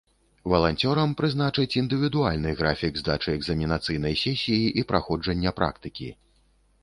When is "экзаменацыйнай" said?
3.39-4.13